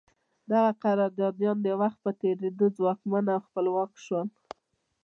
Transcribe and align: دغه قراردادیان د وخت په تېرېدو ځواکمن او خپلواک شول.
دغه 0.51 0.71
قراردادیان 0.83 1.57
د 1.61 1.67
وخت 1.81 1.97
په 2.05 2.11
تېرېدو 2.21 2.65
ځواکمن 2.77 3.25
او 3.35 3.39
خپلواک 3.47 3.91
شول. 4.05 4.27